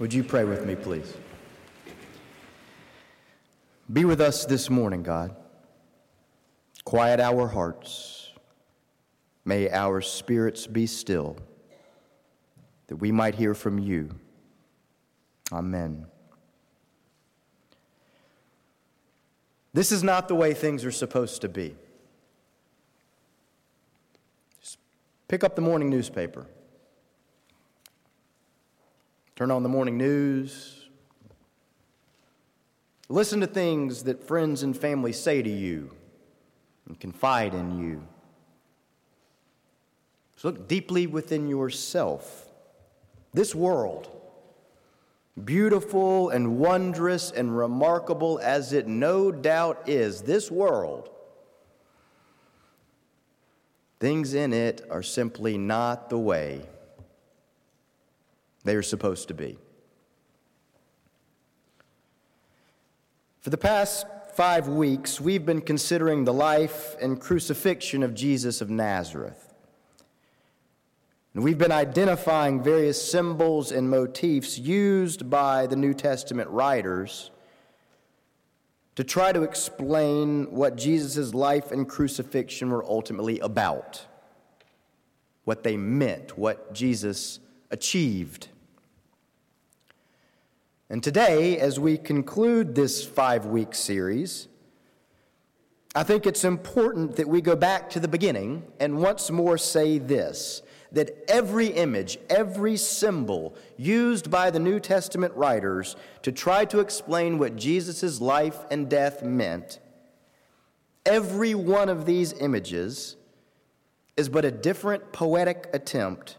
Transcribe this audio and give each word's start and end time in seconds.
Would 0.00 0.14
you 0.14 0.24
pray 0.24 0.44
with 0.44 0.64
me, 0.64 0.74
please? 0.74 1.14
Be 3.92 4.06
with 4.06 4.22
us 4.22 4.46
this 4.46 4.70
morning, 4.70 5.02
God. 5.02 5.36
Quiet 6.84 7.20
our 7.20 7.46
hearts. 7.46 8.32
May 9.44 9.68
our 9.68 10.00
spirits 10.00 10.66
be 10.66 10.86
still, 10.86 11.36
that 12.86 12.96
we 12.96 13.12
might 13.12 13.34
hear 13.34 13.52
from 13.52 13.78
you. 13.78 14.08
Amen. 15.52 16.06
This 19.74 19.92
is 19.92 20.02
not 20.02 20.28
the 20.28 20.34
way 20.34 20.54
things 20.54 20.82
are 20.86 20.90
supposed 20.90 21.42
to 21.42 21.48
be. 21.50 21.76
Just 24.62 24.78
pick 25.28 25.44
up 25.44 25.56
the 25.56 25.62
morning 25.62 25.90
newspaper. 25.90 26.46
Turn 29.40 29.50
on 29.50 29.62
the 29.62 29.70
morning 29.70 29.96
news. 29.96 30.90
Listen 33.08 33.40
to 33.40 33.46
things 33.46 34.02
that 34.02 34.22
friends 34.22 34.62
and 34.62 34.76
family 34.76 35.14
say 35.14 35.40
to 35.40 35.48
you 35.48 35.92
and 36.86 37.00
confide 37.00 37.54
in 37.54 37.82
you. 37.82 38.06
So 40.36 40.48
look 40.48 40.68
deeply 40.68 41.06
within 41.06 41.48
yourself. 41.48 42.50
This 43.32 43.54
world, 43.54 44.10
beautiful 45.42 46.28
and 46.28 46.58
wondrous 46.58 47.30
and 47.30 47.56
remarkable 47.56 48.38
as 48.42 48.74
it 48.74 48.86
no 48.86 49.32
doubt 49.32 49.88
is, 49.88 50.20
this 50.20 50.50
world, 50.50 51.08
things 54.00 54.34
in 54.34 54.52
it 54.52 54.86
are 54.90 55.02
simply 55.02 55.56
not 55.56 56.10
the 56.10 56.18
way 56.18 56.66
they 58.64 58.74
are 58.74 58.82
supposed 58.82 59.28
to 59.28 59.34
be. 59.34 59.58
For 63.40 63.50
the 63.50 63.58
past 63.58 64.06
five 64.34 64.68
weeks, 64.68 65.20
we've 65.20 65.46
been 65.46 65.62
considering 65.62 66.24
the 66.24 66.32
life 66.32 66.94
and 67.00 67.20
crucifixion 67.20 68.02
of 68.02 68.14
Jesus 68.14 68.60
of 68.60 68.68
Nazareth. 68.68 69.54
And 71.34 71.44
we've 71.44 71.58
been 71.58 71.72
identifying 71.72 72.62
various 72.62 73.00
symbols 73.00 73.70
and 73.72 73.88
motifs 73.88 74.58
used 74.58 75.30
by 75.30 75.66
the 75.66 75.76
New 75.76 75.94
Testament 75.94 76.50
writers 76.50 77.30
to 78.96 79.04
try 79.04 79.32
to 79.32 79.42
explain 79.42 80.50
what 80.50 80.76
Jesus' 80.76 81.32
life 81.32 81.70
and 81.70 81.88
crucifixion 81.88 82.70
were 82.70 82.84
ultimately 82.84 83.38
about, 83.38 84.04
what 85.44 85.62
they 85.62 85.76
meant, 85.76 86.36
what 86.36 86.74
Jesus 86.74 87.38
achieved. 87.70 88.48
And 90.88 91.02
today, 91.02 91.58
as 91.58 91.78
we 91.78 91.96
conclude 91.96 92.74
this 92.74 93.04
five 93.04 93.46
week 93.46 93.74
series, 93.74 94.48
I 95.94 96.02
think 96.02 96.26
it's 96.26 96.44
important 96.44 97.16
that 97.16 97.28
we 97.28 97.40
go 97.40 97.56
back 97.56 97.90
to 97.90 98.00
the 98.00 98.08
beginning 98.08 98.64
and 98.78 98.98
once 98.98 99.30
more 99.30 99.58
say 99.58 99.98
this 99.98 100.62
that 100.92 101.24
every 101.28 101.68
image, 101.68 102.18
every 102.28 102.76
symbol 102.76 103.54
used 103.76 104.28
by 104.28 104.50
the 104.50 104.58
New 104.58 104.80
Testament 104.80 105.32
writers 105.36 105.94
to 106.22 106.32
try 106.32 106.64
to 106.64 106.80
explain 106.80 107.38
what 107.38 107.54
Jesus' 107.54 108.20
life 108.20 108.58
and 108.72 108.90
death 108.90 109.22
meant, 109.22 109.78
every 111.06 111.54
one 111.54 111.88
of 111.88 112.06
these 112.06 112.32
images 112.32 113.14
is 114.16 114.28
but 114.28 114.44
a 114.44 114.50
different 114.50 115.12
poetic 115.12 115.70
attempt 115.72 116.38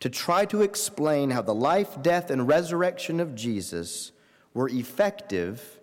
to 0.00 0.10
try 0.10 0.44
to 0.46 0.62
explain 0.62 1.30
how 1.30 1.42
the 1.42 1.54
life, 1.54 2.00
death, 2.02 2.30
and 2.30 2.46
resurrection 2.46 3.20
of 3.20 3.34
Jesus 3.34 4.12
were 4.54 4.68
effective 4.68 5.80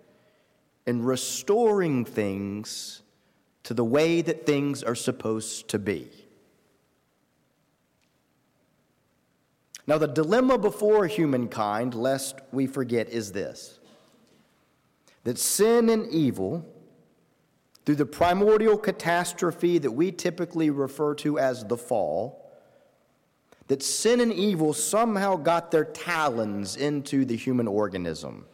in 0.86 1.02
restoring 1.02 2.04
things 2.04 3.02
to 3.64 3.74
the 3.74 3.84
way 3.84 4.20
that 4.20 4.46
things 4.46 4.82
are 4.82 4.94
supposed 4.94 5.68
to 5.68 5.78
be. 5.78 6.08
Now, 9.86 9.98
the 9.98 10.08
dilemma 10.08 10.58
before 10.58 11.06
humankind, 11.06 11.94
lest 11.94 12.36
we 12.52 12.66
forget, 12.66 13.08
is 13.08 13.32
this 13.32 13.78
that 15.24 15.38
sin 15.38 15.88
and 15.88 16.06
evil, 16.10 16.66
through 17.84 17.94
the 17.96 18.06
primordial 18.06 18.76
catastrophe 18.76 19.78
that 19.78 19.90
we 19.90 20.12
typically 20.12 20.70
refer 20.70 21.14
to 21.14 21.38
as 21.38 21.64
the 21.64 21.76
fall, 21.76 22.43
that 23.68 23.82
sin 23.82 24.20
and 24.20 24.32
evil 24.32 24.72
somehow 24.72 25.36
got 25.36 25.70
their 25.70 25.84
talons 25.84 26.76
into 26.76 27.24
the 27.24 27.36
human 27.36 27.66
organism. 27.66 28.44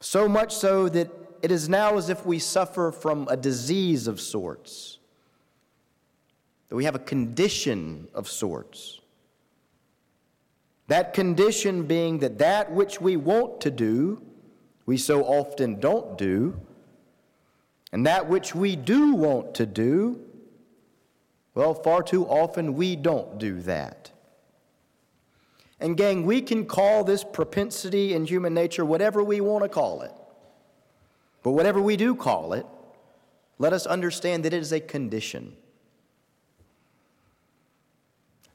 So 0.00 0.28
much 0.28 0.54
so 0.54 0.88
that 0.88 1.10
it 1.42 1.50
is 1.50 1.68
now 1.68 1.96
as 1.96 2.08
if 2.08 2.24
we 2.24 2.38
suffer 2.38 2.90
from 2.90 3.28
a 3.30 3.36
disease 3.36 4.06
of 4.06 4.20
sorts, 4.20 4.98
that 6.68 6.76
we 6.76 6.84
have 6.84 6.94
a 6.94 7.00
condition 7.00 8.08
of 8.14 8.28
sorts. 8.28 9.00
That 10.88 11.14
condition 11.14 11.84
being 11.84 12.20
that 12.20 12.38
that 12.38 12.72
which 12.72 13.00
we 13.00 13.16
want 13.16 13.60
to 13.62 13.70
do, 13.70 14.22
we 14.86 14.96
so 14.96 15.24
often 15.24 15.80
don't 15.80 16.16
do, 16.16 16.58
and 17.92 18.06
that 18.06 18.28
which 18.28 18.54
we 18.54 18.76
do 18.76 19.14
want 19.14 19.54
to 19.56 19.66
do, 19.66 20.20
well, 21.56 21.72
far 21.72 22.02
too 22.02 22.26
often 22.26 22.74
we 22.74 22.96
don't 22.96 23.38
do 23.38 23.62
that. 23.62 24.10
And, 25.80 25.96
gang, 25.96 26.26
we 26.26 26.42
can 26.42 26.66
call 26.66 27.02
this 27.02 27.24
propensity 27.24 28.12
in 28.12 28.26
human 28.26 28.52
nature 28.52 28.84
whatever 28.84 29.24
we 29.24 29.40
want 29.40 29.64
to 29.64 29.68
call 29.70 30.02
it. 30.02 30.12
But 31.42 31.52
whatever 31.52 31.80
we 31.80 31.96
do 31.96 32.14
call 32.14 32.52
it, 32.52 32.66
let 33.58 33.72
us 33.72 33.86
understand 33.86 34.44
that 34.44 34.52
it 34.52 34.60
is 34.60 34.70
a 34.70 34.80
condition. 34.80 35.56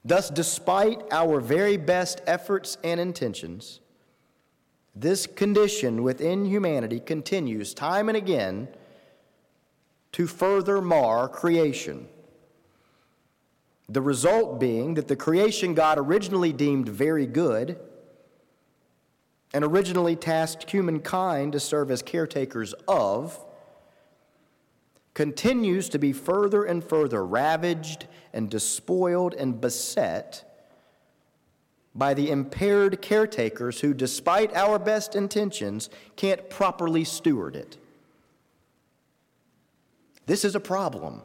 Thus, 0.04 0.30
despite 0.30 1.02
our 1.10 1.40
very 1.40 1.76
best 1.76 2.20
efforts 2.26 2.78
and 2.84 3.00
intentions, 3.00 3.80
this 4.94 5.26
condition 5.26 6.04
within 6.04 6.44
humanity 6.44 7.00
continues 7.00 7.74
time 7.74 8.08
and 8.08 8.16
again 8.16 8.68
to 10.12 10.28
further 10.28 10.80
mar 10.80 11.28
creation. 11.28 12.08
The 13.88 14.02
result 14.02 14.58
being 14.60 14.94
that 14.94 15.08
the 15.08 15.16
creation 15.16 15.74
God 15.74 15.98
originally 15.98 16.52
deemed 16.52 16.88
very 16.88 17.26
good 17.26 17.78
and 19.52 19.64
originally 19.64 20.16
tasked 20.16 20.70
humankind 20.70 21.52
to 21.52 21.60
serve 21.60 21.90
as 21.90 22.02
caretakers 22.02 22.74
of 22.88 23.38
continues 25.14 25.88
to 25.90 25.98
be 25.98 26.12
further 26.12 26.64
and 26.64 26.82
further 26.82 27.24
ravaged 27.24 28.06
and 28.32 28.48
despoiled 28.48 29.34
and 29.34 29.60
beset 29.60 30.48
by 31.94 32.14
the 32.14 32.30
impaired 32.30 33.02
caretakers 33.02 33.80
who, 33.80 33.92
despite 33.92 34.54
our 34.56 34.78
best 34.78 35.14
intentions, 35.14 35.90
can't 36.16 36.48
properly 36.48 37.04
steward 37.04 37.54
it. 37.54 37.76
This 40.24 40.44
is 40.44 40.54
a 40.54 40.60
problem. 40.60 41.20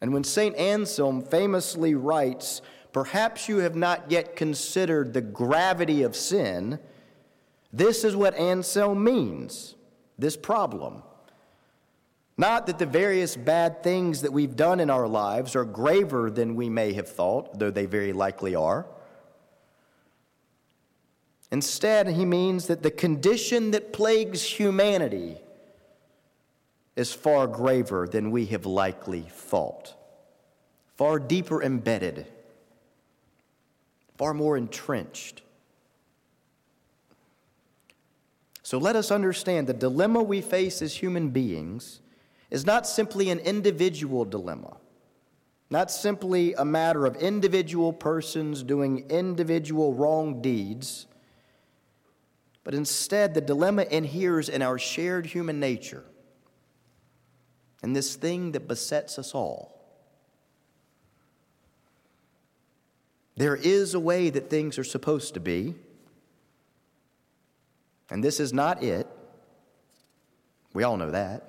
And 0.00 0.12
when 0.12 0.24
St. 0.24 0.56
Anselm 0.56 1.22
famously 1.22 1.94
writes, 1.94 2.62
Perhaps 2.92 3.48
you 3.48 3.58
have 3.58 3.74
not 3.74 4.10
yet 4.10 4.36
considered 4.36 5.12
the 5.12 5.20
gravity 5.20 6.02
of 6.02 6.14
sin, 6.14 6.78
this 7.72 8.04
is 8.04 8.14
what 8.14 8.36
Anselm 8.36 9.02
means 9.02 9.74
this 10.16 10.36
problem. 10.36 11.02
Not 12.36 12.66
that 12.66 12.78
the 12.78 12.86
various 12.86 13.36
bad 13.36 13.82
things 13.82 14.22
that 14.22 14.32
we've 14.32 14.56
done 14.56 14.78
in 14.80 14.90
our 14.90 15.08
lives 15.08 15.56
are 15.56 15.64
graver 15.64 16.30
than 16.30 16.54
we 16.54 16.68
may 16.68 16.92
have 16.92 17.08
thought, 17.08 17.58
though 17.58 17.70
they 17.70 17.86
very 17.86 18.12
likely 18.12 18.54
are. 18.54 18.86
Instead, 21.50 22.08
he 22.08 22.24
means 22.24 22.66
that 22.66 22.82
the 22.82 22.90
condition 22.90 23.70
that 23.72 23.92
plagues 23.92 24.42
humanity 24.42 25.38
is 26.96 27.12
far 27.12 27.46
graver 27.46 28.06
than 28.06 28.30
we 28.30 28.46
have 28.46 28.66
likely 28.66 29.22
thought, 29.22 29.94
far 30.96 31.18
deeper 31.18 31.62
embedded, 31.62 32.26
far 34.16 34.32
more 34.32 34.56
entrenched. 34.56 35.42
So 38.62 38.78
let 38.78 38.96
us 38.96 39.10
understand 39.10 39.66
the 39.66 39.74
dilemma 39.74 40.22
we 40.22 40.40
face 40.40 40.80
as 40.80 40.94
human 40.96 41.30
beings 41.30 42.00
is 42.50 42.64
not 42.64 42.86
simply 42.86 43.28
an 43.30 43.40
individual 43.40 44.24
dilemma, 44.24 44.76
not 45.68 45.90
simply 45.90 46.54
a 46.54 46.64
matter 46.64 47.04
of 47.04 47.16
individual 47.16 47.92
persons 47.92 48.62
doing 48.62 49.04
individual 49.10 49.92
wrong 49.94 50.40
deeds, 50.40 51.06
but 52.62 52.72
instead 52.72 53.34
the 53.34 53.40
dilemma 53.40 53.82
inheres 53.90 54.48
in 54.48 54.62
our 54.62 54.78
shared 54.78 55.26
human 55.26 55.58
nature 55.58 56.04
and 57.84 57.94
this 57.94 58.16
thing 58.16 58.52
that 58.52 58.66
besets 58.66 59.18
us 59.18 59.34
all. 59.34 59.78
There 63.36 63.56
is 63.56 63.92
a 63.92 64.00
way 64.00 64.30
that 64.30 64.48
things 64.48 64.78
are 64.78 64.84
supposed 64.84 65.34
to 65.34 65.40
be, 65.40 65.74
and 68.08 68.24
this 68.24 68.40
is 68.40 68.54
not 68.54 68.82
it. 68.82 69.06
We 70.72 70.82
all 70.82 70.96
know 70.96 71.10
that. 71.10 71.42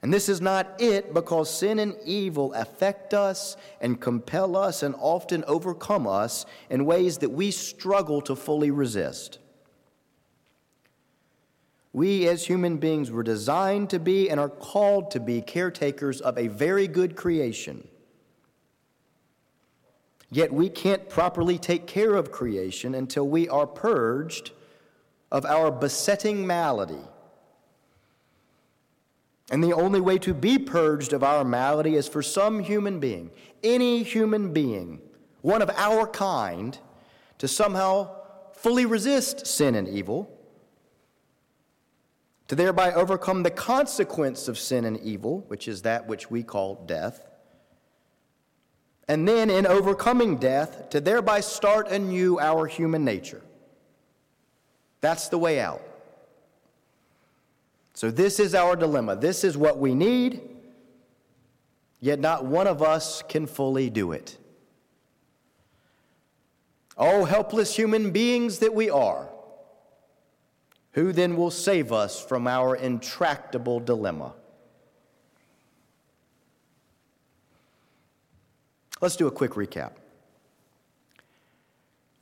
And 0.00 0.14
this 0.14 0.30
is 0.30 0.40
not 0.40 0.80
it 0.80 1.12
because 1.12 1.50
sin 1.50 1.78
and 1.78 1.94
evil 2.02 2.54
affect 2.54 3.12
us 3.12 3.58
and 3.82 4.00
compel 4.00 4.56
us 4.56 4.82
and 4.82 4.94
often 4.98 5.44
overcome 5.46 6.06
us 6.06 6.46
in 6.70 6.86
ways 6.86 7.18
that 7.18 7.32
we 7.32 7.50
struggle 7.50 8.22
to 8.22 8.34
fully 8.34 8.70
resist. 8.70 9.40
We 11.96 12.28
as 12.28 12.44
human 12.44 12.76
beings 12.76 13.10
were 13.10 13.22
designed 13.22 13.88
to 13.88 13.98
be 13.98 14.28
and 14.28 14.38
are 14.38 14.50
called 14.50 15.10
to 15.12 15.18
be 15.18 15.40
caretakers 15.40 16.20
of 16.20 16.36
a 16.36 16.48
very 16.48 16.86
good 16.86 17.16
creation. 17.16 17.88
Yet 20.30 20.52
we 20.52 20.68
can't 20.68 21.08
properly 21.08 21.56
take 21.56 21.86
care 21.86 22.14
of 22.14 22.30
creation 22.30 22.94
until 22.94 23.26
we 23.26 23.48
are 23.48 23.66
purged 23.66 24.50
of 25.32 25.46
our 25.46 25.70
besetting 25.70 26.46
malady. 26.46 27.00
And 29.50 29.64
the 29.64 29.72
only 29.72 30.02
way 30.02 30.18
to 30.18 30.34
be 30.34 30.58
purged 30.58 31.14
of 31.14 31.24
our 31.24 31.44
malady 31.44 31.94
is 31.94 32.08
for 32.08 32.20
some 32.22 32.60
human 32.60 33.00
being, 33.00 33.30
any 33.64 34.02
human 34.02 34.52
being, 34.52 35.00
one 35.40 35.62
of 35.62 35.70
our 35.70 36.06
kind, 36.06 36.78
to 37.38 37.48
somehow 37.48 38.10
fully 38.52 38.84
resist 38.84 39.46
sin 39.46 39.74
and 39.74 39.88
evil 39.88 40.35
to 42.48 42.54
thereby 42.54 42.92
overcome 42.92 43.42
the 43.42 43.50
consequence 43.50 44.48
of 44.48 44.58
sin 44.58 44.84
and 44.84 44.98
evil, 45.00 45.44
which 45.48 45.66
is 45.66 45.82
that 45.82 46.06
which 46.06 46.30
we 46.30 46.42
call 46.42 46.76
death. 46.86 47.20
And 49.08 49.26
then, 49.26 49.50
in 49.50 49.66
overcoming 49.66 50.36
death, 50.36 50.90
to 50.90 51.00
thereby 51.00 51.40
start 51.40 51.88
anew 51.88 52.38
our 52.40 52.66
human 52.66 53.04
nature. 53.04 53.42
That's 55.00 55.28
the 55.28 55.38
way 55.38 55.60
out. 55.60 55.82
So, 57.94 58.10
this 58.10 58.40
is 58.40 58.54
our 58.54 58.74
dilemma. 58.74 59.16
This 59.16 59.44
is 59.44 59.56
what 59.56 59.78
we 59.78 59.94
need, 59.94 60.40
yet 62.00 62.18
not 62.18 62.44
one 62.44 62.66
of 62.66 62.82
us 62.82 63.22
can 63.28 63.46
fully 63.46 63.90
do 63.90 64.12
it. 64.12 64.38
Oh, 66.98 67.24
helpless 67.24 67.76
human 67.76 68.10
beings 68.10 68.58
that 68.60 68.74
we 68.74 68.90
are. 68.90 69.28
Who 70.96 71.12
then 71.12 71.36
will 71.36 71.50
save 71.50 71.92
us 71.92 72.24
from 72.24 72.46
our 72.46 72.74
intractable 72.74 73.80
dilemma? 73.80 74.32
Let's 79.02 79.16
do 79.16 79.26
a 79.26 79.30
quick 79.30 79.52
recap. 79.52 79.92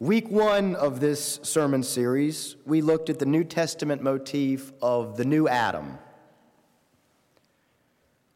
Week 0.00 0.28
one 0.28 0.74
of 0.74 0.98
this 0.98 1.38
sermon 1.44 1.84
series, 1.84 2.56
we 2.66 2.82
looked 2.82 3.08
at 3.08 3.20
the 3.20 3.26
New 3.26 3.44
Testament 3.44 4.02
motif 4.02 4.72
of 4.82 5.16
the 5.16 5.24
new 5.24 5.46
Adam. 5.46 5.96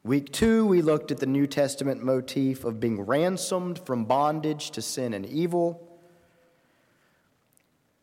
Week 0.05 0.31
two, 0.31 0.65
we 0.65 0.83
looked 0.83 1.11
at 1.11 1.19
the 1.19 1.27
New 1.27 1.49
Testament 1.49 2.05
motif 2.05 2.65
of 2.65 2.79
being 2.79 3.01
ransomed 3.01 3.81
from 3.85 4.05
bondage 4.05 4.71
to 4.71 4.83
sin 4.83 5.15
and 5.15 5.27
evil. 5.27 5.88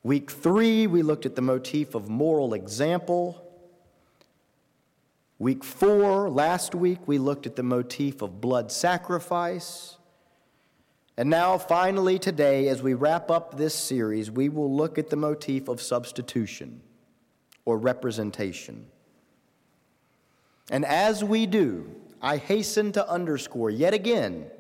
Week 0.06 0.30
three, 0.30 0.86
we 0.86 1.02
looked 1.02 1.25
at 1.25 1.36
the 1.36 1.42
motif 1.42 1.96
of 1.96 2.07
moral 2.07 2.54
example. 2.54 3.44
Week 5.40 5.63
four, 5.63 6.30
last 6.30 6.75
week, 6.75 7.00
we 7.07 7.18
looked 7.18 7.48
at 7.48 7.56
the 7.56 7.63
motif 7.63 8.22
of 8.22 8.40
blood 8.40 8.72
sacrifice. 8.72 9.98
And 11.18 11.28
now, 11.28 11.57
finally, 11.57 12.19
today, 12.19 12.68
as 12.68 12.84
we 12.84 12.94
wrap 12.94 13.31
up 13.31 13.57
this 13.57 13.74
series, 13.74 14.30
we 14.30 14.48
will 14.48 14.72
look 14.72 15.00
at 15.00 15.10
the 15.10 15.16
motif 15.16 15.68
of 15.68 15.81
substitution 15.81 16.81
or 17.66 17.80
representation. 17.80 18.86
And 20.69 20.86
as 20.86 21.24
we 21.24 21.48
do, 21.48 21.90
I 22.22 22.38
hasten 22.38 22.92
to 22.92 23.10
underscore 23.10 23.72
yet 23.72 23.96
again 23.96 24.52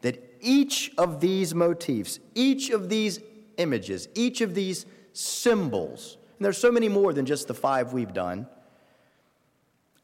that 0.00 0.38
each 0.40 0.90
of 0.96 1.20
these 1.20 1.54
motifs, 1.54 2.18
each 2.34 2.70
of 2.70 2.88
these 2.88 3.20
images, 3.60 4.08
each 4.14 4.40
of 4.40 4.54
these 4.54 4.86
symbols, 5.12 6.16
and 6.38 6.44
there's 6.44 6.58
so 6.58 6.72
many 6.72 6.88
more 6.88 7.12
than 7.12 7.26
just 7.26 7.48
the 7.48 7.54
five 7.54 7.92
we've 7.92 8.14
done. 8.14 8.46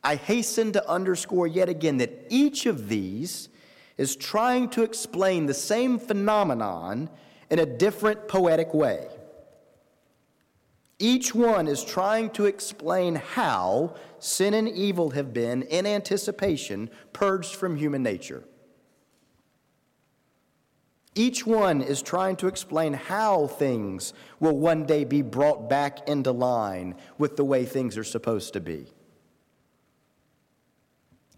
I 0.04 0.16
hasten 0.16 0.72
to 0.72 0.88
underscore 0.88 1.46
yet 1.46 1.68
again 1.68 1.96
that 1.98 2.26
each 2.28 2.66
of 2.66 2.88
these 2.88 3.48
is 3.96 4.14
trying 4.14 4.68
to 4.70 4.82
explain 4.82 5.46
the 5.46 5.54
same 5.54 5.98
phenomenon 5.98 7.08
in 7.50 7.58
a 7.58 7.66
different 7.66 8.28
poetic 8.28 8.74
way. 8.74 9.08
Each 10.98 11.34
one 11.34 11.68
is 11.68 11.84
trying 11.84 12.30
to 12.30 12.46
explain 12.46 13.16
how 13.16 13.96
sin 14.18 14.54
and 14.54 14.68
evil 14.68 15.10
have 15.10 15.32
been, 15.32 15.62
in 15.62 15.86
anticipation, 15.86 16.88
purged 17.12 17.54
from 17.54 17.76
human 17.76 18.02
nature. 18.02 18.44
Each 21.18 21.46
one 21.46 21.80
is 21.80 22.02
trying 22.02 22.36
to 22.36 22.46
explain 22.46 22.92
how 22.92 23.46
things 23.46 24.12
will 24.38 24.58
one 24.58 24.84
day 24.84 25.04
be 25.04 25.22
brought 25.22 25.66
back 25.66 26.06
into 26.10 26.30
line 26.30 26.94
with 27.16 27.36
the 27.36 27.44
way 27.44 27.64
things 27.64 27.96
are 27.96 28.04
supposed 28.04 28.52
to 28.52 28.60
be. 28.60 28.86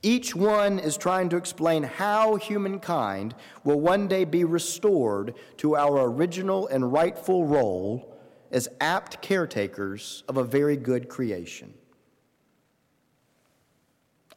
Each 0.03 0.35
one 0.35 0.81
is 0.81 0.97
trying 0.97 1.29
to 1.29 1.37
explain 1.37 1.85
how 1.85 2.35
humankind 2.35 3.37
will 3.63 3.79
one 3.79 4.09
day 4.09 4.25
be 4.25 4.43
restored 4.43 5.35
to 5.59 5.77
our 5.77 6.11
original 6.11 6.67
and 6.67 6.93
rightful 6.93 7.47
role 7.47 8.17
as 8.51 8.69
apt 8.81 9.23
caretakers 9.23 10.25
of 10.27 10.39
a 10.39 10.45
very 10.45 10.77
good 10.77 11.09
creation. 11.09 11.73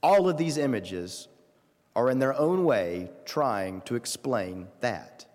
All 0.04 0.30
of 0.30 0.38
these 0.38 0.60
images 0.60 1.30
are, 1.96 2.12
in 2.12 2.20
their 2.20 2.38
own 2.38 2.64
way, 2.64 3.10
trying 3.26 3.82
to 3.82 3.96
explain 3.96 4.68
that. 4.82 5.26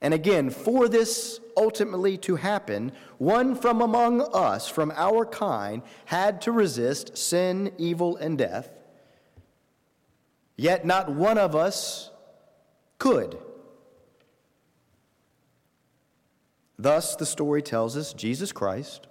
And 0.00 0.14
again, 0.14 0.48
for 0.50 0.88
this 0.88 1.40
ultimately 1.56 2.16
to 2.18 2.36
happen, 2.36 2.92
one 3.18 3.54
from 3.54 3.82
among 3.82 4.22
us, 4.32 4.66
from 4.68 4.90
our 4.96 5.26
kind, 5.26 5.82
had 6.06 6.40
to 6.42 6.52
resist 6.52 7.18
sin, 7.18 7.72
evil, 7.76 8.16
and 8.16 8.38
death. 8.38 8.70
Yet 10.56 10.86
not 10.86 11.12
one 11.12 11.36
of 11.38 11.54
us 11.54 12.10
could. 12.98 13.38
Thus, 16.78 17.14
the 17.16 17.26
story 17.26 17.60
tells 17.60 17.94
us 17.94 18.14
Jesus 18.14 18.52
Christ, 18.52 19.06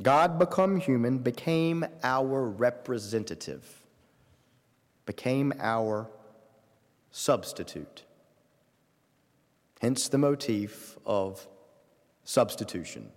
God 0.00 0.38
become 0.38 0.76
human, 0.76 1.18
became 1.18 1.84
our 2.04 2.48
representative, 2.48 3.84
became 5.06 5.52
our 5.58 6.08
substitute. 7.10 8.05
Hence 9.80 10.08
the 10.08 10.18
motif 10.18 10.96
of 11.04 11.46
substitution. 12.24 13.10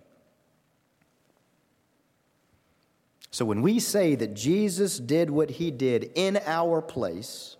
So 3.30 3.44
when 3.44 3.62
we 3.62 3.78
say 3.78 4.14
that 4.16 4.34
Jesus 4.34 4.98
did 4.98 5.30
what 5.30 5.50
he 5.50 5.70
did 5.70 6.10
in 6.14 6.38
our 6.46 6.82
place, 6.82 7.56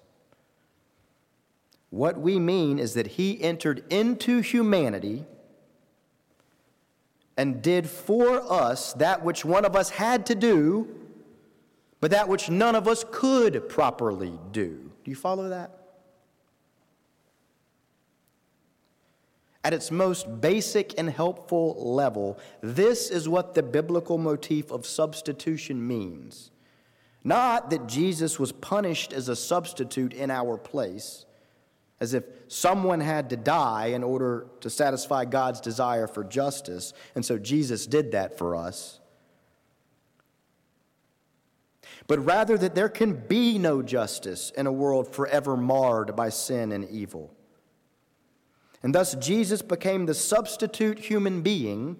what 1.91 2.19
we 2.21 2.39
mean 2.39 2.79
is 2.79 2.95
that 2.95 3.07
he 3.07 3.41
entered 3.43 3.85
into 3.91 4.41
humanity 4.41 5.25
and 7.37 7.63
did 7.63 7.89
for 7.89 8.41
us 8.53 8.93
that 8.95 9.25
which 9.25 9.45
one 9.45 9.65
of 9.65 9.75
us 9.75 9.91
had 9.91 10.27
to 10.27 10.35
do, 10.35 10.89
but 12.01 12.11
that 12.11 12.29
which 12.29 12.51
none 12.51 12.75
of 12.75 12.87
us 12.87 13.05
could 13.11 13.69
properly 13.69 14.39
do. 14.53 14.91
Do 15.05 15.11
you 15.11 15.17
follow 15.17 15.49
that? 15.49 15.80
At 19.63 19.75
its 19.75 19.91
most 19.91 20.41
basic 20.41 20.99
and 20.99 21.11
helpful 21.11 21.75
level, 21.79 22.39
this 22.63 23.11
is 23.11 23.29
what 23.29 23.55
the 23.55 23.63
biblical 23.63 24.17
motif 24.17 24.71
of 24.71 24.87
substitution 24.87 25.87
means. 25.87 26.51
Not 27.23 27.69
that 27.71 27.87
Jesus 27.87 28.39
was 28.39 28.53
punished 28.53 29.13
as 29.13 29.29
a 29.29 29.37
substitute 29.37 30.15
in 30.15 30.31
our 30.31 30.57
place, 30.57 31.27
as 32.01 32.15
if 32.15 32.25
someone 32.49 33.01
had 33.01 33.29
to 33.31 33.37
die 33.37 33.89
in 33.89 34.03
order 34.03 34.47
to 34.61 34.71
satisfy 34.71 35.27
God's 35.27 35.61
desire 35.61 36.07
for 36.07 36.25
justice, 36.25 36.95
and 37.15 37.23
so 37.23 37.39
Jesus 37.39 37.87
did 37.87 38.13
that 38.13 38.39
for 38.39 38.57
us. 38.57 39.01
But 42.07 42.25
rather 42.25 42.57
that 42.57 42.75
there 42.75 42.89
can 42.89 43.13
be 43.13 43.59
no 43.59 43.83
justice 43.83 44.51
in 44.57 44.67
a 44.67 44.73
world 44.73 45.13
forever 45.15 45.57
marred 45.57 46.17
by 46.17 46.31
sin 46.31 46.73
and 46.73 46.89
evil. 46.89 47.35
And 48.83 48.95
thus, 48.95 49.15
Jesus 49.17 49.63
became 49.63 50.07
the 50.07 50.15
substitute 50.15 50.99
human 50.99 51.43
being 51.43 51.97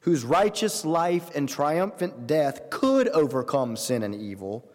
whose 0.00 0.24
righteous 0.24 0.84
life 0.84 1.34
and 1.34 1.48
triumphant 1.48 2.28
death 2.28 2.70
could 2.70 3.08
overcome 3.08 3.76
sin 3.76 4.04
and 4.04 4.14
evil 4.14 4.70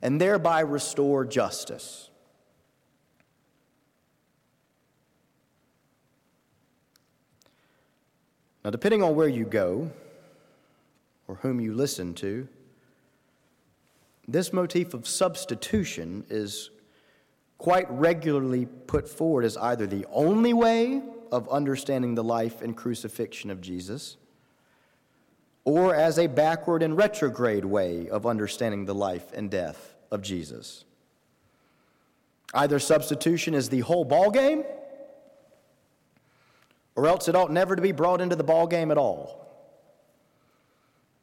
and 0.00 0.18
thereby 0.18 0.60
restore 0.60 1.26
justice. 1.26 2.08
Now, 8.64 8.70
depending 8.70 9.02
on 9.02 9.14
where 9.14 9.28
you 9.28 9.44
go 9.44 9.90
or 11.28 11.36
whom 11.36 11.60
you 11.60 11.74
listen 11.74 12.14
to, 12.14 12.48
this 14.26 14.52
motif 14.52 14.94
of 14.94 15.06
substitution 15.06 16.24
is 16.30 16.70
quite 17.60 17.84
regularly 17.90 18.64
put 18.64 19.06
forward 19.06 19.44
as 19.44 19.54
either 19.58 19.86
the 19.86 20.06
only 20.10 20.54
way 20.54 21.02
of 21.30 21.46
understanding 21.50 22.14
the 22.14 22.24
life 22.24 22.62
and 22.62 22.74
crucifixion 22.74 23.50
of 23.50 23.60
Jesus 23.60 24.16
or 25.64 25.94
as 25.94 26.18
a 26.18 26.26
backward 26.26 26.82
and 26.82 26.96
retrograde 26.96 27.66
way 27.66 28.08
of 28.08 28.24
understanding 28.24 28.86
the 28.86 28.94
life 28.94 29.30
and 29.34 29.50
death 29.50 29.94
of 30.10 30.22
Jesus. 30.22 30.86
Either 32.54 32.78
substitution 32.78 33.52
is 33.52 33.68
the 33.68 33.80
whole 33.80 34.06
ball 34.06 34.30
game, 34.30 34.64
or 36.96 37.06
else 37.06 37.28
it 37.28 37.36
ought 37.36 37.52
never 37.52 37.76
to 37.76 37.82
be 37.82 37.92
brought 37.92 38.22
into 38.22 38.36
the 38.36 38.42
ball 38.42 38.66
game 38.66 38.90
at 38.90 38.96
all. 38.96 39.46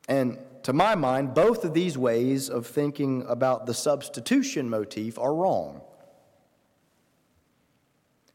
And 0.07 0.37
to 0.63 0.71
my 0.71 0.93
mind, 0.93 1.33
both 1.33 1.65
of 1.65 1.73
these 1.73 1.97
ways 1.97 2.47
of 2.47 2.67
thinking 2.67 3.25
about 3.27 3.65
the 3.65 3.73
substitution 3.73 4.69
motif 4.69 5.17
are 5.17 5.33
wrong. 5.33 5.81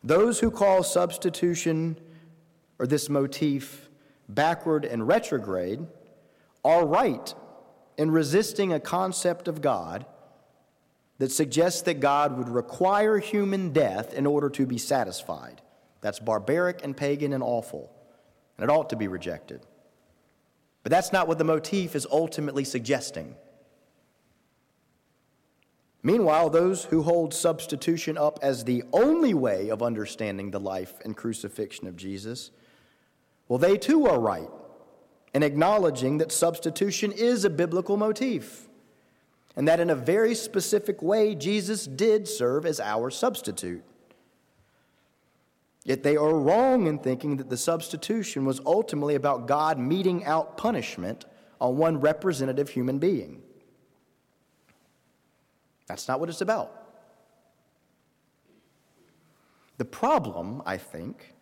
Those 0.04 0.40
who 0.40 0.50
call 0.50 0.82
substitution 0.82 1.97
or 2.78 2.87
this 2.87 3.09
motif 3.09 3.88
backward 4.28 4.85
and 4.85 5.06
retrograde 5.06 5.87
are 6.64 6.87
right 6.87 7.35
in 7.97 8.11
resisting 8.11 8.73
a 8.73 8.80
concept 8.80 9.49
of 9.49 9.61
God 9.61 10.06
that 11.18 11.30
suggests 11.30 11.82
that 11.82 12.00
God 12.00 12.37
would 12.37 12.49
require 12.49 13.18
human 13.18 13.73
death 13.73 14.12
in 14.12 14.26
order 14.26 14.49
to 14.50 14.66
be 14.66 14.78
satisfied. 14.78 15.61
That's 16.00 16.18
barbaric 16.18 16.82
and 16.82 16.97
pagan 16.97 17.32
and 17.32 17.42
awful, 17.42 17.92
and 18.59 18.68
it 18.68 18.73
ought 18.73 18.90
to 18.90 18.97
be 18.97 19.06
rejected. 19.06 19.64
But 20.82 20.90
that's 20.90 21.12
not 21.12 21.28
what 21.28 21.38
the 21.38 21.44
motif 21.44 21.94
is 21.94 22.09
ultimately 22.11 22.64
suggesting. 22.64 23.37
Meanwhile, 26.02 26.50
those 26.50 26.85
who 26.85 27.02
hold 27.02 27.32
substitution 27.32 28.18
up 28.18 28.38
as 28.42 28.64
the 28.64 28.82
only 28.92 29.35
way 29.35 29.68
of 29.68 29.82
understanding 29.82 30.50
the 30.50 30.59
life 30.59 30.94
and 31.04 31.16
crucifixion 31.16 31.87
of 31.87 31.97
Jesus, 31.97 32.50
well, 33.49 33.59
they 33.59 33.76
too 33.76 34.06
are 34.06 34.18
right 34.18 34.50
in 35.32 35.42
acknowledging 35.42 36.18
that 36.18 36.32
substitution 36.32 37.12
is 37.12 37.44
a 37.44 37.50
biblical 37.50 37.97
motif 37.97 38.68
and 39.56 39.68
that 39.68 39.80
in 39.80 39.90
a 39.90 39.94
very 39.94 40.35
specific 40.35 41.02
way, 41.02 41.35
Jesus 41.35 41.87
did 41.87 42.26
serve 42.26 42.66
as 42.66 42.80
our 42.80 43.11
substitute. 43.11 43.85
Yet 45.85 46.02
they 46.02 46.16
are 46.16 46.35
wrong 46.35 46.87
in 46.87 46.99
thinking 46.99 47.37
that 47.37 47.50
the 47.50 47.56
substitution 47.56 48.44
was 48.44 48.61
ultimately 48.64 49.14
about 49.14 49.47
God 49.47 49.78
meting 49.78 50.25
out 50.25 50.56
punishment 50.56 51.26
on 51.61 51.76
one 51.76 52.00
representative 52.00 52.71
human 52.71 52.99
being. 52.99 53.42
That's 55.87 56.09
not 56.09 56.21
what 56.21 56.29
it's 56.29 56.41
about. 56.41 56.83
The 59.79 59.85
problem, 59.85 60.62
I 60.65 60.77
think, 60.77 61.35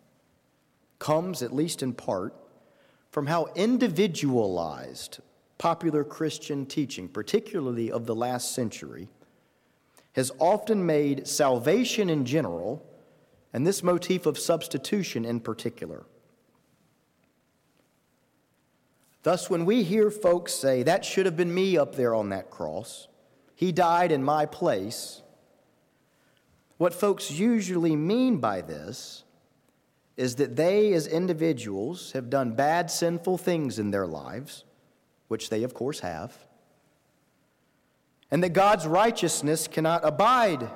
comes, 0.99 1.43
at 1.43 1.55
least 1.55 1.83
in 1.83 1.93
part, 1.93 2.35
from 3.11 3.27
how 3.27 3.47
individualized 3.55 5.19
popular 5.59 6.05
Christian 6.05 6.65
teaching, 6.65 7.09
particularly 7.09 7.91
of 7.91 8.07
the 8.07 8.15
last 8.15 8.55
century, 8.55 9.09
has 10.15 10.33
often 10.39 10.87
made 10.87 11.27
salvation 11.27 12.09
in 12.09 12.25
general 12.25 12.85
and 13.53 13.67
this 13.67 13.83
motif 13.83 14.27
of 14.27 14.39
substitution 14.39 15.25
in 15.25 15.41
particular. 15.41 16.05
Thus, 19.23 19.51
when 19.51 19.67
we 19.67 19.83
hear 19.83 20.11
folks 20.11 20.55
say, 20.55 20.83
That 20.83 21.05
should 21.05 21.27
have 21.27 21.37
been 21.37 21.53
me 21.53 21.77
up 21.77 21.95
there 21.95 22.15
on 22.15 22.31
that 22.31 22.51
cross, 22.51 23.09
he 23.61 23.73
died 23.73 24.11
in 24.11 24.25
my 24.25 24.47
place, 24.47 25.21
what 26.79 26.95
folks 26.95 27.31
usually 27.31 27.95
mean 27.95 28.39
by 28.39 28.63
this 28.63 29.23
is 30.17 30.37
that 30.37 30.57
they, 30.57 30.95
as 30.95 31.07
individuals, 31.07 32.13
have 32.13 32.31
done 32.31 32.55
bad, 32.55 32.91
sinful 32.91 33.37
things 33.37 33.79
in 33.79 33.91
their 33.91 34.07
lives, 34.07 34.65
which 35.29 35.51
they, 35.51 35.63
of 35.63 35.75
course, 35.75 36.01
have, 36.01 36.39
and 38.31 38.43
that 38.43 38.55
God's 38.55 38.87
righteousness 38.87 39.69
cannot 39.69 40.07
abide 40.07 40.71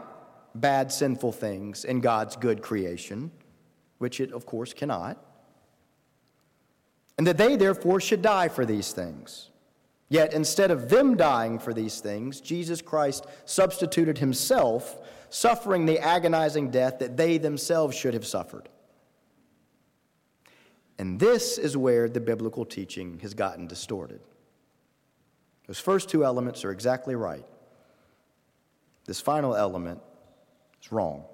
bad, 0.55 0.93
sinful 0.93 1.33
things 1.33 1.87
in 1.87 2.01
God's 2.01 2.37
good 2.37 2.61
creation, 2.61 3.31
which 3.97 4.21
it, 4.21 4.31
of 4.31 4.45
course, 4.45 4.75
cannot, 4.75 5.17
and 7.17 7.27
that 7.27 7.39
they, 7.39 7.57
therefore, 7.57 7.99
should 7.99 8.21
die 8.21 8.49
for 8.49 8.67
these 8.67 8.93
things. 8.93 9.49
Yet, 10.15 10.33
instead 10.33 10.71
of 10.71 10.89
them 10.89 11.17
dying 11.17 11.59
for 11.59 11.75
these 11.75 11.99
things, 11.99 12.41
Jesus 12.41 12.81
Christ 12.81 13.27
substituted 13.47 14.19
himself, 14.19 15.05
suffering 15.29 15.87
the 15.87 15.99
agonizing 15.99 16.71
death 16.71 17.01
that 17.01 17.17
they 17.17 17.37
themselves 17.37 17.97
should 17.97 18.15
have 18.15 18.25
suffered. 18.25 18.69
And 21.01 21.19
this 21.19 21.59
is 21.59 21.77
where 21.77 22.09
the 22.09 22.21
biblical 22.21 22.65
teaching 22.65 23.19
has 23.23 23.35
gotten 23.35 23.67
distorted. 23.67 24.21
Those 25.67 25.81
first 25.81 26.09
two 26.09 26.25
elements 26.25 26.65
are 26.65 26.71
exactly 26.71 27.17
right. 27.17 27.45
This 29.07 29.21
final 29.21 29.57
element 29.57 30.01
is 30.81 30.93
wrong. 30.93 31.25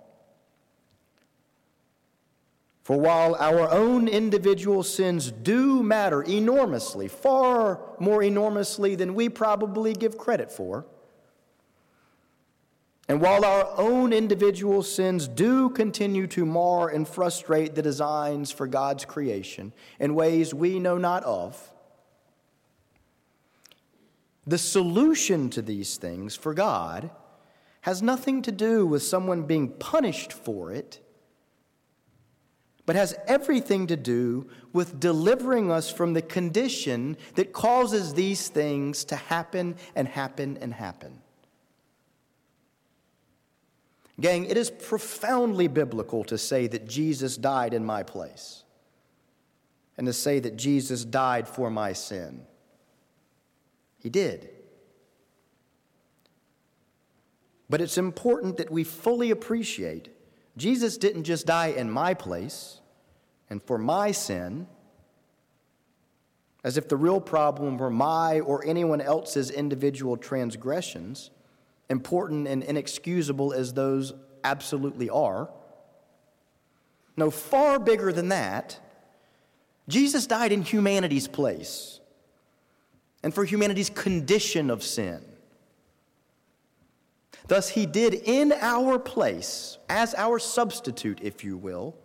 For 2.90 2.98
while 2.98 3.36
our 3.36 3.70
own 3.70 4.08
individual 4.08 4.82
sins 4.82 5.30
do 5.30 5.80
matter 5.80 6.22
enormously, 6.22 7.06
far 7.06 7.78
more 8.00 8.20
enormously 8.20 8.96
than 8.96 9.14
we 9.14 9.28
probably 9.28 9.92
give 9.92 10.18
credit 10.18 10.50
for, 10.50 10.86
and 13.08 13.20
while 13.20 13.44
our 13.44 13.70
own 13.78 14.12
individual 14.12 14.82
sins 14.82 15.28
do 15.28 15.70
continue 15.70 16.26
to 16.26 16.44
mar 16.44 16.88
and 16.88 17.06
frustrate 17.06 17.76
the 17.76 17.82
designs 17.82 18.50
for 18.50 18.66
God's 18.66 19.04
creation 19.04 19.72
in 20.00 20.16
ways 20.16 20.52
we 20.52 20.80
know 20.80 20.98
not 20.98 21.22
of, 21.22 21.72
the 24.44 24.58
solution 24.58 25.48
to 25.50 25.62
these 25.62 25.96
things 25.96 26.34
for 26.34 26.54
God 26.54 27.12
has 27.82 28.02
nothing 28.02 28.42
to 28.42 28.50
do 28.50 28.84
with 28.84 29.04
someone 29.04 29.44
being 29.44 29.68
punished 29.68 30.32
for 30.32 30.72
it, 30.72 30.98
but 32.90 32.96
has 32.96 33.16
everything 33.28 33.86
to 33.86 33.96
do 33.96 34.50
with 34.72 34.98
delivering 34.98 35.70
us 35.70 35.88
from 35.88 36.12
the 36.12 36.20
condition 36.20 37.16
that 37.36 37.52
causes 37.52 38.14
these 38.14 38.48
things 38.48 39.04
to 39.04 39.14
happen 39.14 39.76
and 39.94 40.08
happen 40.08 40.58
and 40.60 40.74
happen. 40.74 41.22
Gang, 44.20 44.44
it 44.44 44.56
is 44.56 44.72
profoundly 44.72 45.68
biblical 45.68 46.24
to 46.24 46.36
say 46.36 46.66
that 46.66 46.88
Jesus 46.88 47.36
died 47.36 47.74
in 47.74 47.84
my 47.84 48.02
place 48.02 48.64
and 49.96 50.04
to 50.08 50.12
say 50.12 50.40
that 50.40 50.56
Jesus 50.56 51.04
died 51.04 51.46
for 51.46 51.70
my 51.70 51.92
sin. 51.92 52.44
He 54.00 54.10
did. 54.10 54.50
But 57.68 57.80
it's 57.80 57.98
important 57.98 58.56
that 58.56 58.72
we 58.72 58.82
fully 58.82 59.30
appreciate 59.30 60.08
Jesus 60.56 60.98
didn't 60.98 61.22
just 61.22 61.46
die 61.46 61.68
in 61.68 61.88
my 61.88 62.14
place 62.14 62.79
and 63.50 63.62
for 63.62 63.76
my 63.76 64.12
sin, 64.12 64.66
as 66.64 66.76
if 66.76 66.88
the 66.88 66.96
real 66.96 67.20
problem 67.20 67.76
were 67.76 67.90
my 67.90 68.40
or 68.40 68.64
anyone 68.64 69.00
else's 69.00 69.50
individual 69.50 70.16
transgressions 70.16 71.30
important 71.90 72.46
and 72.46 72.62
inexcusable 72.62 73.52
as 73.52 73.74
those 73.74 74.14
absolutely 74.44 75.10
are. 75.10 75.50
No, 77.16 77.30
far 77.30 77.78
bigger 77.78 78.12
than 78.12 78.28
that, 78.28 78.78
Jesus 79.88 80.26
died 80.26 80.52
in 80.52 80.62
humanity's 80.62 81.26
place 81.26 82.00
and 83.22 83.34
for 83.34 83.44
humanity's 83.44 83.90
condition 83.90 84.70
of 84.70 84.82
sin. 84.82 85.22
Thus, 87.48 87.70
he 87.70 87.84
did 87.84 88.14
in 88.14 88.52
our 88.52 88.98
place, 88.98 89.78
as 89.88 90.14
our 90.14 90.38
substitute, 90.38 91.18
if 91.20 91.42
you 91.42 91.56
will, 91.56 91.96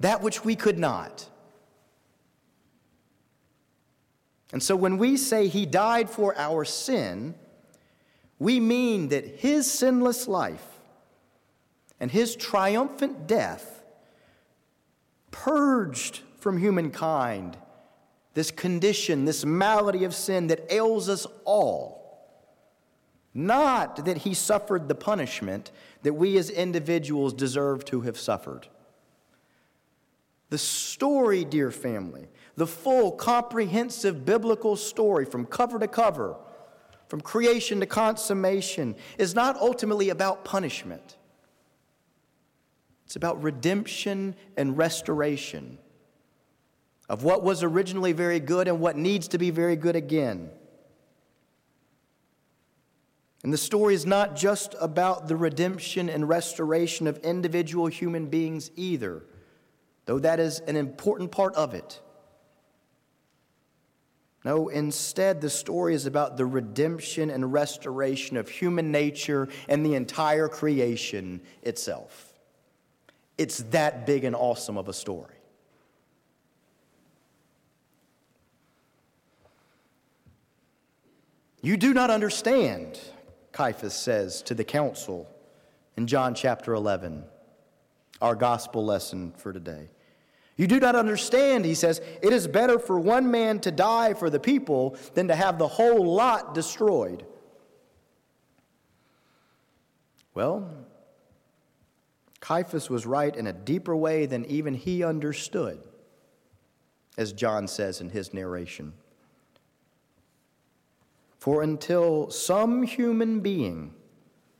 that 0.00 0.22
which 0.22 0.44
we 0.44 0.54
could 0.54 0.78
not. 0.78 1.28
And 4.52 4.62
so, 4.62 4.76
when 4.76 4.96
we 4.98 5.16
say 5.16 5.48
he 5.48 5.66
died 5.66 6.08
for 6.08 6.36
our 6.38 6.64
sin, 6.64 7.34
we 8.38 8.60
mean 8.60 9.08
that 9.08 9.26
his 9.26 9.70
sinless 9.70 10.26
life 10.26 10.64
and 12.00 12.10
his 12.10 12.36
triumphant 12.36 13.26
death 13.26 13.82
purged 15.30 16.20
from 16.38 16.58
humankind 16.58 17.56
this 18.34 18.50
condition, 18.52 19.24
this 19.24 19.44
malady 19.44 20.04
of 20.04 20.14
sin 20.14 20.46
that 20.46 20.72
ails 20.72 21.08
us 21.08 21.26
all. 21.44 21.98
Not 23.34 24.04
that 24.04 24.18
he 24.18 24.32
suffered 24.32 24.88
the 24.88 24.94
punishment 24.94 25.72
that 26.02 26.14
we 26.14 26.38
as 26.38 26.48
individuals 26.48 27.32
deserve 27.32 27.84
to 27.86 28.02
have 28.02 28.16
suffered. 28.18 28.68
The 30.50 30.58
story, 30.58 31.44
dear 31.44 31.70
family, 31.70 32.28
the 32.56 32.66
full, 32.66 33.12
comprehensive 33.12 34.24
biblical 34.24 34.76
story 34.76 35.24
from 35.24 35.44
cover 35.46 35.78
to 35.78 35.88
cover, 35.88 36.36
from 37.08 37.20
creation 37.20 37.80
to 37.80 37.86
consummation, 37.86 38.96
is 39.18 39.34
not 39.34 39.56
ultimately 39.56 40.08
about 40.08 40.44
punishment. 40.44 41.16
It's 43.04 43.16
about 43.16 43.42
redemption 43.42 44.34
and 44.56 44.76
restoration 44.76 45.78
of 47.08 47.24
what 47.24 47.42
was 47.42 47.62
originally 47.62 48.12
very 48.12 48.40
good 48.40 48.68
and 48.68 48.80
what 48.80 48.96
needs 48.96 49.28
to 49.28 49.38
be 49.38 49.50
very 49.50 49.76
good 49.76 49.96
again. 49.96 50.50
And 53.42 53.52
the 53.52 53.58
story 53.58 53.94
is 53.94 54.04
not 54.04 54.36
just 54.36 54.74
about 54.80 55.28
the 55.28 55.36
redemption 55.36 56.10
and 56.10 56.28
restoration 56.28 57.06
of 57.06 57.18
individual 57.18 57.86
human 57.86 58.26
beings 58.26 58.70
either, 58.76 59.22
though 60.08 60.18
that 60.18 60.40
is 60.40 60.60
an 60.60 60.74
important 60.74 61.30
part 61.30 61.54
of 61.54 61.74
it. 61.74 62.00
No, 64.42 64.68
instead, 64.68 65.42
the 65.42 65.50
story 65.50 65.94
is 65.94 66.06
about 66.06 66.38
the 66.38 66.46
redemption 66.46 67.28
and 67.28 67.52
restoration 67.52 68.38
of 68.38 68.48
human 68.48 68.90
nature 68.90 69.48
and 69.68 69.84
the 69.84 69.94
entire 69.94 70.48
creation 70.48 71.42
itself. 71.62 72.32
It's 73.36 73.58
that 73.64 74.06
big 74.06 74.24
and 74.24 74.34
awesome 74.34 74.78
of 74.78 74.88
a 74.88 74.94
story. 74.94 75.34
You 81.60 81.76
do 81.76 81.92
not 81.92 82.08
understand, 82.08 82.98
Caiaphas 83.52 83.92
says 83.92 84.40
to 84.44 84.54
the 84.54 84.64
council 84.64 85.28
in 85.98 86.06
John 86.06 86.34
chapter 86.34 86.72
11, 86.72 87.24
our 88.22 88.34
gospel 88.34 88.86
lesson 88.86 89.34
for 89.36 89.52
today. 89.52 89.90
You 90.58 90.66
do 90.66 90.80
not 90.80 90.96
understand, 90.96 91.64
he 91.64 91.76
says, 91.76 92.00
it 92.20 92.32
is 92.32 92.48
better 92.48 92.80
for 92.80 92.98
one 92.98 93.30
man 93.30 93.60
to 93.60 93.70
die 93.70 94.12
for 94.12 94.28
the 94.28 94.40
people 94.40 94.96
than 95.14 95.28
to 95.28 95.36
have 95.36 95.56
the 95.56 95.68
whole 95.68 96.04
lot 96.14 96.52
destroyed. 96.52 97.24
Well, 100.34 100.68
Caiaphas 102.40 102.90
was 102.90 103.06
right 103.06 103.34
in 103.34 103.46
a 103.46 103.52
deeper 103.52 103.94
way 103.94 104.26
than 104.26 104.44
even 104.46 104.74
he 104.74 105.04
understood, 105.04 105.80
as 107.16 107.32
John 107.32 107.68
says 107.68 108.00
in 108.00 108.10
his 108.10 108.34
narration. 108.34 108.94
For 111.38 111.62
until 111.62 112.30
some 112.30 112.82
human 112.82 113.40
being 113.40 113.94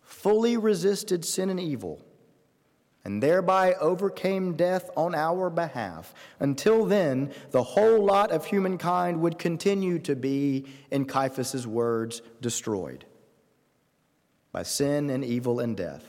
fully 0.01 0.57
resisted 0.57 1.25
sin 1.25 1.51
and 1.51 1.59
evil, 1.59 2.05
and 3.09 3.23
thereby 3.23 3.73
overcame 3.81 4.53
death 4.53 4.91
on 4.95 5.15
our 5.15 5.49
behalf. 5.49 6.13
Until 6.41 6.85
then, 6.85 7.33
the 7.53 7.63
whole 7.63 8.05
lot 8.05 8.31
of 8.31 8.45
humankind 8.45 9.19
would 9.23 9.39
continue 9.39 9.99
to 10.01 10.15
be, 10.15 10.67
in 10.91 11.07
Caiaphas's 11.07 11.67
words, 11.67 12.21
destroyed 12.43 13.07
by 14.53 14.63
sin 14.63 15.09
and 15.09 15.25
evil 15.25 15.59
and 15.59 15.75
death. 15.75 16.05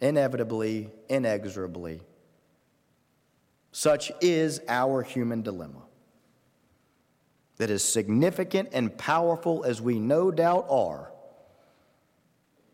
Inevitably, 0.00 0.88
inexorably. 1.08 2.00
Such 3.72 4.12
is 4.20 4.60
our 4.68 5.02
human 5.02 5.42
dilemma 5.42 5.82
that 7.56 7.70
is 7.70 7.82
significant 7.82 8.68
and 8.70 8.96
powerful 8.96 9.64
as 9.64 9.82
we 9.82 9.98
no 9.98 10.30
doubt 10.30 10.66
are, 10.70 11.10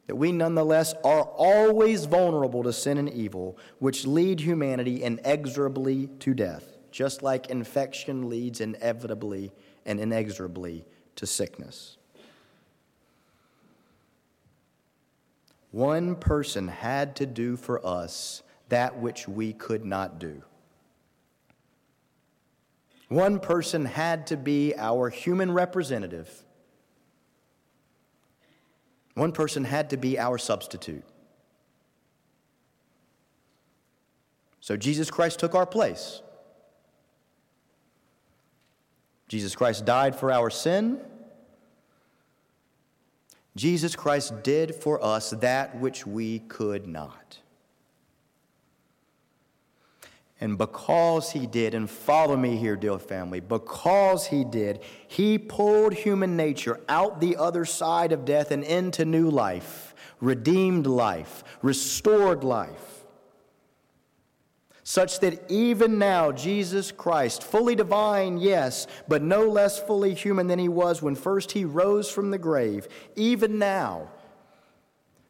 that 0.06 0.16
we 0.16 0.32
nonetheless 0.32 0.94
are 1.04 1.22
always 1.22 2.04
vulnerable 2.04 2.62
to 2.62 2.72
sin 2.72 2.98
and 2.98 3.10
evil, 3.10 3.58
which 3.78 4.06
lead 4.06 4.40
humanity 4.40 5.02
inexorably 5.02 6.08
to 6.20 6.32
death, 6.32 6.76
just 6.90 7.22
like 7.22 7.50
infection 7.50 8.28
leads 8.28 8.60
inevitably 8.60 9.52
and 9.84 9.98
inexorably 9.98 10.84
to 11.16 11.26
sickness. 11.26 11.96
One 15.72 16.16
person 16.16 16.68
had 16.68 17.16
to 17.16 17.26
do 17.26 17.56
for 17.56 17.84
us 17.84 18.42
that 18.68 18.98
which 18.98 19.28
we 19.28 19.52
could 19.52 19.84
not 19.84 20.18
do. 20.18 20.42
One 23.08 23.38
person 23.38 23.84
had 23.84 24.26
to 24.28 24.36
be 24.36 24.74
our 24.76 25.10
human 25.10 25.52
representative. 25.52 26.45
One 29.16 29.32
person 29.32 29.64
had 29.64 29.88
to 29.90 29.96
be 29.96 30.18
our 30.18 30.36
substitute. 30.36 31.02
So 34.60 34.76
Jesus 34.76 35.10
Christ 35.10 35.38
took 35.38 35.54
our 35.54 35.64
place. 35.64 36.20
Jesus 39.26 39.56
Christ 39.56 39.86
died 39.86 40.14
for 40.14 40.30
our 40.30 40.50
sin. 40.50 41.00
Jesus 43.56 43.96
Christ 43.96 44.42
did 44.42 44.74
for 44.74 45.02
us 45.02 45.30
that 45.30 45.80
which 45.80 46.06
we 46.06 46.40
could 46.40 46.86
not. 46.86 47.38
And 50.40 50.58
because 50.58 51.32
he 51.32 51.46
did, 51.46 51.74
and 51.74 51.88
follow 51.88 52.36
me 52.36 52.56
here, 52.56 52.76
dear 52.76 52.98
family, 52.98 53.40
because 53.40 54.26
he 54.26 54.44
did, 54.44 54.80
he 55.08 55.38
pulled 55.38 55.94
human 55.94 56.36
nature 56.36 56.80
out 56.88 57.20
the 57.20 57.36
other 57.36 57.64
side 57.64 58.12
of 58.12 58.26
death 58.26 58.50
and 58.50 58.62
into 58.62 59.06
new 59.06 59.30
life, 59.30 59.94
redeemed 60.20 60.86
life, 60.86 61.42
restored 61.62 62.44
life. 62.44 62.96
Such 64.88 65.18
that 65.20 65.50
even 65.50 65.98
now, 65.98 66.30
Jesus 66.30 66.92
Christ, 66.92 67.42
fully 67.42 67.74
divine, 67.74 68.36
yes, 68.36 68.86
but 69.08 69.22
no 69.22 69.48
less 69.48 69.82
fully 69.82 70.14
human 70.14 70.46
than 70.46 70.58
he 70.58 70.68
was 70.68 71.02
when 71.02 71.16
first 71.16 71.52
he 71.52 71.64
rose 71.64 72.10
from 72.10 72.30
the 72.30 72.38
grave, 72.38 72.86
even 73.16 73.58
now, 73.58 74.10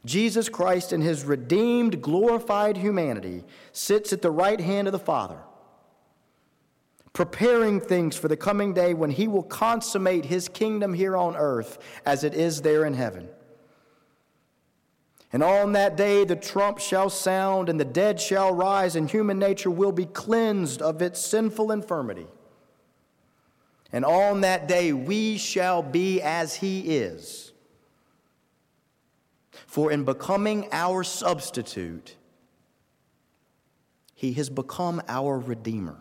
Jesus 0.07 0.49
Christ, 0.49 0.93
in 0.93 1.03
his 1.03 1.25
redeemed, 1.25 2.01
glorified 2.01 2.77
humanity, 2.77 3.45
sits 3.73 4.13
at 4.13 4.23
the 4.23 4.31
right 4.31 4.61
hand 4.61 4.87
of 4.87 4.93
the 4.93 4.99
Father, 4.99 5.41
preparing 7.13 7.81
things 7.81 8.17
for 8.17 8.29
the 8.29 8.37
coming 8.37 8.73
day 8.73 8.95
when 8.95 9.11
he 9.11 9.27
will 9.27 9.43
consummate 9.43 10.25
his 10.25 10.49
kingdom 10.49 10.95
here 10.95 11.17
on 11.17 11.35
earth 11.37 11.79
as 12.07 12.23
it 12.23 12.35
is 12.35 12.63
there 12.63 12.85
in 12.85 12.95
heaven. 12.95 13.29
And 15.33 15.43
on 15.43 15.73
that 15.73 15.97
day 15.97 16.25
the 16.25 16.37
trump 16.37 16.79
shall 16.79 17.11
sound, 17.11 17.69
and 17.69 17.81
the 17.81 17.85
dead 17.85 18.21
shall 18.21 18.55
rise, 18.55 18.95
and 18.95 19.11
human 19.11 19.41
nature 19.41 19.71
will 19.71 19.93
be 19.93 20.07
cleansed 20.07 20.81
of 20.81 21.03
its 21.03 21.21
sinful 21.21 21.73
infirmity. 21.73 22.29
And 23.93 24.05
on 24.05 24.43
that 24.43 24.69
day 24.69 24.93
we 24.93 25.37
shall 25.37 25.83
be 25.83 26.23
as 26.23 26.55
he 26.55 26.97
is 26.97 27.53
for 29.77 29.93
in 29.93 30.05
becoming 30.05 30.67
our 30.73 31.05
substitute, 31.05 32.17
he 34.15 34.33
has 34.33 34.49
become 34.49 35.03
our 35.07 35.39
Redeemer. 35.39 35.99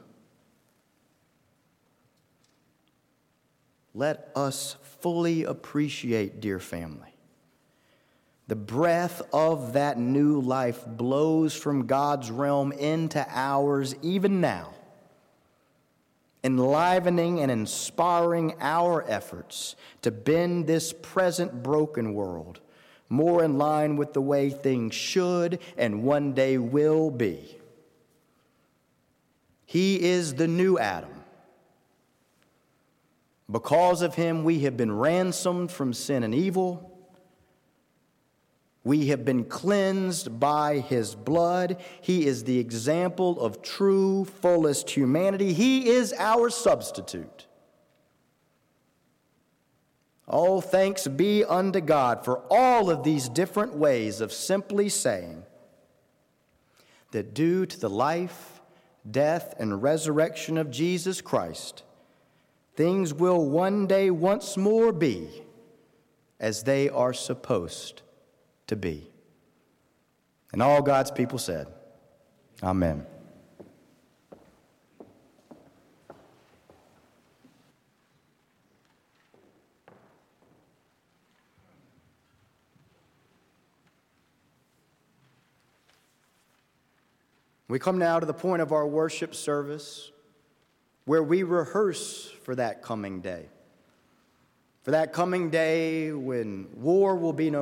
Let 3.94 4.32
us 4.34 4.78
fully 5.02 5.44
appreciate, 5.44 6.40
dear 6.40 6.62
family, 6.62 7.18
the 8.48 8.56
breath 8.56 9.22
of 9.34 9.74
that 9.74 10.00
new 10.00 10.40
life 10.40 10.86
blows 10.88 11.54
from 11.54 11.86
God's 11.86 12.32
realm 12.32 12.72
into 12.72 13.28
ours 13.30 13.94
even 14.02 14.40
now, 14.40 14.74
enlivening 16.46 17.42
and 17.42 17.52
inspiring 17.52 18.56
our 18.62 19.04
efforts 19.06 19.76
to 20.02 20.12
bend 20.12 20.66
this 20.66 20.94
present 20.94 21.62
broken 21.62 22.14
world 22.14 22.62
more 23.10 23.44
in 23.44 23.58
line 23.58 23.96
with 23.98 24.14
the 24.14 24.22
way 24.22 24.50
things 24.50 24.96
should 24.96 25.60
and 25.78 26.04
one 26.04 26.34
day 26.34 26.58
will 26.58 27.12
be. 27.12 27.58
He 29.66 30.02
is 30.02 30.36
the 30.36 30.48
new 30.48 30.78
Adam. 30.78 31.10
Because 33.52 34.02
of 34.02 34.16
him, 34.16 34.44
we 34.44 34.60
have 34.60 34.76
been 34.76 34.92
ransomed 34.92 35.72
from 35.72 35.94
sin 35.94 36.24
and 36.24 36.34
evil. 36.34 36.92
We 38.84 39.08
have 39.08 39.26
been 39.26 39.46
cleansed 39.46 40.40
by 40.40 40.80
his 40.80 41.16
blood. 41.16 41.78
He 42.02 42.26
is 42.26 42.44
the 42.44 42.60
example 42.60 43.40
of 43.40 43.62
true, 43.62 44.26
fullest 44.26 44.90
humanity. 44.92 45.54
He 45.54 45.90
is 45.90 46.14
our 46.18 46.50
substitute. 46.50 47.45
Oh, 50.28 50.60
thanks 50.60 51.08
be 51.08 51.44
unto 51.44 51.82
God 51.82 52.26
for 52.26 52.42
all 52.50 52.90
of 52.90 53.04
these 53.04 53.30
different 53.30 53.76
ways 53.76 54.22
of 54.22 54.34
simply 54.34 54.90
saying 54.90 55.44
that 57.12 57.34
due 57.34 57.66
to 57.66 57.80
the 57.80 57.90
life, 57.90 58.62
death, 59.10 59.54
and 59.60 59.84
resurrection 59.84 60.58
of 60.58 60.72
Jesus 60.72 61.22
Christ, 61.22 61.84
things 62.76 63.14
will 63.14 63.46
one 63.46 63.86
day 63.86 64.10
once 64.10 64.58
more 64.58 64.92
be 64.92 65.44
as 66.40 66.64
they 66.64 66.90
are 66.90 67.14
supposed 67.14 68.02
to 68.68 68.76
be. 68.76 69.10
And 70.52 70.62
all 70.62 70.82
God's 70.82 71.12
people 71.12 71.38
said, 71.38 71.68
Amen. 72.64 73.06
We 87.68 87.80
come 87.80 87.98
now 87.98 88.20
to 88.20 88.26
the 88.26 88.34
point 88.34 88.62
of 88.62 88.72
our 88.72 88.88
worship 88.88 89.34
service 89.34 90.12
where 91.06 91.24
we 91.24 91.44
rehearse 91.44 92.32
for 92.44 92.56
that 92.56 92.82
coming 92.82 93.22
day. 93.22 93.46
For 94.84 94.92
that 94.92 95.14
coming 95.14 95.50
day 95.50 96.12
when 96.12 96.68
war 96.76 97.16
will 97.16 97.34
be 97.34 97.50
no 97.50 97.54